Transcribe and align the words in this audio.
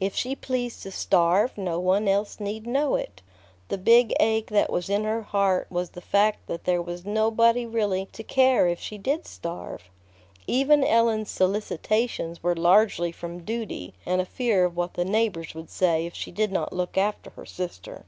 If 0.00 0.14
she 0.14 0.34
pleased 0.34 0.84
to 0.84 0.90
starve, 0.90 1.58
no 1.58 1.78
one 1.78 2.08
else 2.08 2.40
need 2.40 2.66
know 2.66 2.94
it. 2.94 3.20
The 3.68 3.76
big 3.76 4.14
ache 4.18 4.46
that 4.46 4.70
was 4.72 4.88
in 4.88 5.04
her 5.04 5.20
heart 5.20 5.66
was 5.68 5.90
the 5.90 6.00
fact 6.00 6.46
that 6.46 6.64
there 6.64 6.80
was 6.80 7.04
nobody 7.04 7.66
really 7.66 8.06
to 8.12 8.22
care 8.22 8.68
if 8.68 8.80
she 8.80 8.96
did 8.96 9.26
starve. 9.26 9.82
Even 10.46 10.82
Ellen's 10.82 11.30
solicitations 11.30 12.42
were 12.42 12.54
largely 12.56 13.12
from 13.12 13.44
duty 13.44 13.92
and 14.06 14.22
a 14.22 14.24
fear 14.24 14.64
of 14.64 14.78
what 14.78 14.94
the 14.94 15.04
neighbors 15.04 15.54
would 15.54 15.68
say 15.68 16.06
if 16.06 16.14
she 16.14 16.30
did 16.30 16.50
not 16.50 16.72
look 16.72 16.96
after 16.96 17.28
her 17.36 17.44
sister. 17.44 18.06